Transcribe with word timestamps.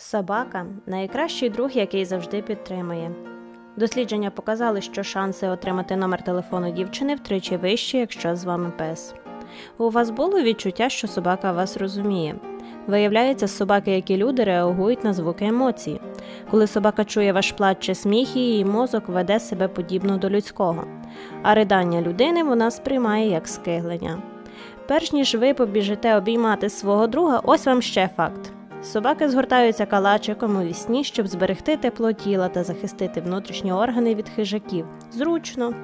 Собака 0.00 0.66
найкращий 0.86 1.50
друг, 1.50 1.70
який 1.70 2.04
завжди 2.04 2.42
підтримує. 2.42 3.10
Дослідження 3.76 4.30
показали, 4.30 4.80
що 4.80 5.02
шанси 5.02 5.48
отримати 5.48 5.96
номер 5.96 6.24
телефону 6.24 6.70
дівчини 6.70 7.14
втричі 7.14 7.56
вищі, 7.56 7.98
якщо 7.98 8.36
з 8.36 8.44
вами 8.44 8.72
пес. 8.78 9.14
У 9.78 9.90
вас 9.90 10.10
було 10.10 10.42
відчуття, 10.42 10.88
що 10.88 11.08
собака 11.08 11.52
вас 11.52 11.76
розуміє. 11.76 12.34
Виявляється, 12.86 13.48
собаки, 13.48 13.90
як 13.90 14.10
і 14.10 14.16
люди, 14.16 14.44
реагують 14.44 15.04
на 15.04 15.12
звуки 15.12 15.44
емоцій. 15.44 16.00
Коли 16.50 16.66
собака 16.66 17.04
чує 17.04 17.32
ваш 17.32 17.52
плач 17.52 17.78
чи 17.80 17.94
сміх, 17.94 18.36
її 18.36 18.64
мозок 18.64 19.08
веде 19.08 19.40
себе 19.40 19.68
подібно 19.68 20.16
до 20.16 20.30
людського, 20.30 20.84
а 21.42 21.54
ридання 21.54 22.02
людини 22.02 22.44
вона 22.44 22.70
сприймає 22.70 23.30
як 23.30 23.48
скиглення. 23.48 24.22
Перш 24.88 25.12
ніж 25.12 25.34
ви 25.34 25.54
побіжите 25.54 26.16
обіймати 26.16 26.68
свого 26.68 27.06
друга, 27.06 27.40
ось 27.44 27.66
вам 27.66 27.82
ще 27.82 28.10
факт. 28.16 28.52
Собаки 28.82 29.28
згортаються 29.28 29.86
калачиком 29.86 30.56
у 30.56 30.62
вісні, 30.62 31.04
щоб 31.04 31.26
зберегти 31.26 31.76
тепло 31.76 32.12
тіла 32.12 32.48
та 32.48 32.64
захистити 32.64 33.20
внутрішні 33.20 33.72
органи 33.72 34.14
від 34.14 34.28
хижаків. 34.28 34.86
Зручно. 35.12 35.74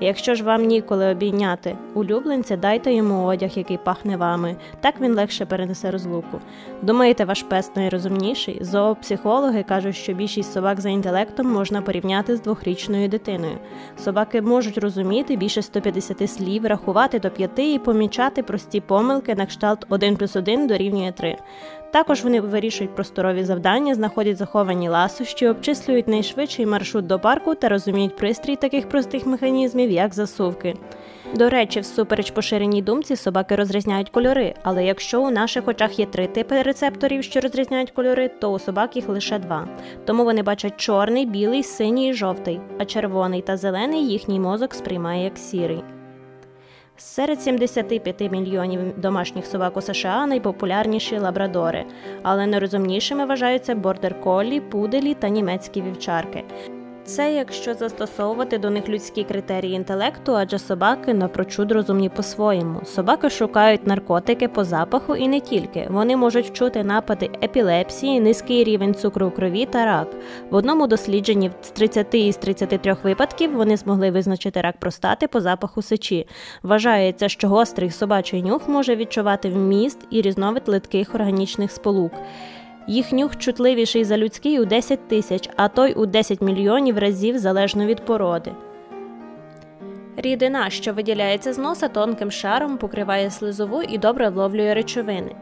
Якщо 0.00 0.34
ж 0.34 0.44
вам 0.44 0.64
ніколи 0.64 1.06
обійняти 1.06 1.76
улюбленця, 1.94 2.56
дайте 2.56 2.92
йому 2.92 3.24
одяг, 3.24 3.50
який 3.54 3.76
пахне 3.76 4.16
вами. 4.16 4.56
Так 4.80 5.00
він 5.00 5.14
легше 5.14 5.46
перенесе 5.46 5.90
розлуку. 5.90 6.40
Думаєте, 6.82 7.24
ваш 7.24 7.42
пес 7.42 7.70
найрозумніший? 7.76 8.58
Зоопсихологи 8.60 9.62
кажуть, 9.62 9.96
що 9.96 10.12
більшість 10.12 10.52
собак 10.52 10.80
за 10.80 10.88
інтелектом 10.88 11.52
можна 11.52 11.82
порівняти 11.82 12.36
з 12.36 12.40
двохрічною 12.40 13.08
дитиною. 13.08 13.58
Собаки 13.98 14.42
можуть 14.42 14.78
розуміти 14.78 15.36
більше 15.36 15.62
150 15.62 16.30
слів, 16.30 16.66
рахувати 16.66 17.18
до 17.18 17.30
п'яти 17.30 17.72
і 17.72 17.78
помічати 17.78 18.42
прості 18.42 18.80
помилки 18.80 19.34
на 19.34 19.46
кшталт 19.46 19.86
1 19.88 20.16
плюс 20.16 20.36
1 20.36 20.66
дорівнює 20.66 21.12
3. 21.12 21.36
Також 21.90 22.22
вони 22.24 22.40
вирішують 22.40 22.94
просторові 22.94 23.44
завдання, 23.44 23.94
знаходять 23.94 24.36
заховані 24.36 24.88
ласощі, 24.88 25.48
обчислюють 25.48 26.08
найшвидший 26.08 26.66
маршрут 26.66 27.06
до 27.06 27.18
парку 27.18 27.54
та 27.54 27.68
розуміють 27.68 28.16
пристрій 28.16 28.56
таких 28.56 28.88
простих 28.88 29.26
механізмів, 29.26 29.57
як 29.90 30.14
засувки. 30.14 30.74
До 31.34 31.50
речі, 31.50 31.80
всупереч 31.80 32.30
поширеній 32.30 32.82
думці, 32.82 33.16
собаки 33.16 33.56
розрізняють 33.56 34.10
кольори, 34.10 34.54
але 34.62 34.84
якщо 34.84 35.22
у 35.22 35.30
наших 35.30 35.68
очах 35.68 35.98
є 35.98 36.06
три 36.06 36.26
типи 36.26 36.62
рецепторів, 36.62 37.24
що 37.24 37.40
розрізняють 37.40 37.90
кольори, 37.90 38.28
то 38.28 38.52
у 38.52 38.58
собак 38.58 38.96
їх 38.96 39.08
лише 39.08 39.38
два. 39.38 39.68
Тому 40.04 40.24
вони 40.24 40.42
бачать 40.42 40.76
чорний, 40.76 41.26
білий, 41.26 41.62
синій 41.62 42.08
і 42.08 42.14
жовтий, 42.14 42.60
а 42.78 42.84
червоний 42.84 43.42
та 43.42 43.56
зелений 43.56 44.08
їхній 44.08 44.40
мозок 44.40 44.74
сприймає 44.74 45.24
як 45.24 45.38
сірий. 45.38 45.82
Серед 46.96 47.42
75 47.42 48.20
мільйонів 48.32 49.00
домашніх 49.00 49.46
собак 49.46 49.76
у 49.76 49.80
США 49.80 50.26
найпопулярніші 50.26 51.18
лабрадори, 51.18 51.84
але 52.22 52.46
найрозумнішими 52.46 53.26
вважаються 53.26 53.74
бордер-коллі, 53.74 54.60
пуделі 54.60 55.14
та 55.14 55.28
німецькі 55.28 55.82
вівчарки. 55.82 56.44
Це 57.08 57.34
якщо 57.34 57.74
застосовувати 57.74 58.58
до 58.58 58.70
них 58.70 58.88
людські 58.88 59.24
критерії 59.24 59.74
інтелекту, 59.74 60.36
адже 60.36 60.58
собаки 60.58 61.14
напрочуд 61.14 61.72
розумні 61.72 62.08
по-своєму. 62.08 62.80
Собаки 62.84 63.30
шукають 63.30 63.86
наркотики 63.86 64.48
по 64.48 64.64
запаху 64.64 65.16
і 65.16 65.28
не 65.28 65.40
тільки. 65.40 65.86
Вони 65.90 66.16
можуть 66.16 66.46
вчути 66.46 66.84
напади 66.84 67.30
епілепсії, 67.42 68.20
низький 68.20 68.64
рівень 68.64 68.94
цукру 68.94 69.28
в 69.28 69.34
крові 69.34 69.66
та 69.66 69.84
рак. 69.84 70.08
В 70.50 70.54
одному 70.54 70.86
дослідженні 70.86 71.50
з 71.62 71.70
30 71.70 72.14
із 72.14 72.36
33 72.36 72.96
випадків 73.02 73.56
вони 73.56 73.76
змогли 73.76 74.10
визначити 74.10 74.60
рак 74.60 74.76
простати 74.78 75.28
по 75.28 75.40
запаху 75.40 75.82
сечі. 75.82 76.26
Вважається, 76.62 77.28
що 77.28 77.48
гострий 77.48 77.90
собачий 77.90 78.42
нюх 78.42 78.68
може 78.68 78.96
відчувати 78.96 79.48
вміст 79.48 79.98
і 80.10 80.22
різновид 80.22 80.62
литких 80.66 81.14
органічних 81.14 81.72
сполук. 81.72 82.12
Їх 82.88 83.12
нюх 83.12 83.36
чутливіший 83.36 84.04
за 84.04 84.16
людський 84.16 84.60
у 84.60 84.64
10 84.64 85.08
тисяч, 85.08 85.50
а 85.56 85.68
той 85.68 85.94
у 85.94 86.06
10 86.06 86.40
мільйонів 86.40 86.98
разів 86.98 87.38
залежно 87.38 87.86
від 87.86 88.04
породи. 88.04 88.52
Рідина, 90.16 90.70
що 90.70 90.92
виділяється 90.92 91.52
з 91.52 91.58
носа 91.58 91.88
тонким 91.88 92.30
шаром, 92.30 92.78
покриває 92.78 93.30
слизову 93.30 93.82
і 93.82 93.98
добре 93.98 94.28
вловлює 94.28 94.74
речовини. 94.74 95.36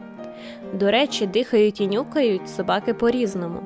До 0.73 0.91
речі, 0.91 1.27
дихають 1.27 1.81
і 1.81 1.87
нюкають 1.87 2.49
собаки 2.49 2.93
по 2.93 3.09
різному. 3.09 3.59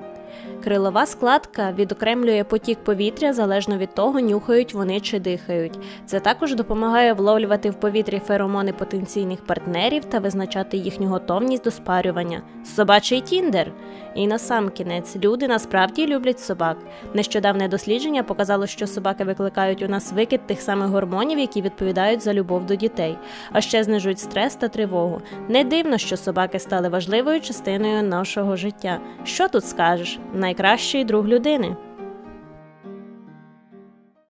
Крилова 0.63 1.05
складка 1.05 1.71
відокремлює 1.71 2.43
потік 2.43 2.79
повітря 2.83 3.33
залежно 3.33 3.77
від 3.77 3.95
того, 3.95 4.19
нюхають 4.19 4.73
вони 4.73 4.99
чи 4.99 5.19
дихають. 5.19 5.79
Це 6.05 6.19
також 6.19 6.55
допомагає 6.55 7.13
вловлювати 7.13 7.69
в 7.69 7.73
повітрі 7.73 8.21
феромони 8.27 8.73
потенційних 8.73 9.45
партнерів 9.45 10.05
та 10.05 10.19
визначати 10.19 10.77
їхню 10.77 11.07
готовність 11.07 11.63
до 11.63 11.71
спарювання. 11.71 12.41
Собачий 12.75 13.21
тіндер. 13.21 13.71
І 14.15 14.27
на 14.27 14.39
сам 14.39 14.69
кінець 14.69 15.15
люди 15.15 15.47
насправді 15.47 16.07
люблять 16.07 16.39
собак. 16.39 16.77
Нещодавне 17.13 17.67
дослідження 17.67 18.23
показало, 18.23 18.67
що 18.67 18.87
собаки 18.87 19.23
викликають 19.23 19.81
у 19.81 19.87
нас 19.87 20.13
викид 20.13 20.47
тих 20.47 20.61
самих 20.61 20.87
гормонів, 20.87 21.39
які 21.39 21.61
відповідають 21.61 22.21
за 22.21 22.33
любов 22.33 22.65
до 22.65 22.75
дітей, 22.75 23.17
а 23.51 23.61
ще 23.61 23.83
знижують 23.83 24.19
стрес 24.19 24.55
та 24.55 24.67
тривогу. 24.67 25.21
Не 25.49 25.63
дивно, 25.63 25.97
що 25.97 26.17
собаки 26.17 26.59
стали 26.59 26.89
важливою 26.89 27.41
частиною 27.41 28.03
нашого 28.03 28.55
життя. 28.55 28.99
Що 29.23 29.47
тут 29.47 29.65
скажеш? 29.65 30.19
Найкращий 30.33 31.05
друг 31.05 31.27
людини. 31.27 31.75